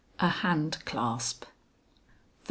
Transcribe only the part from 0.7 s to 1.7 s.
CLASP. "_Fer.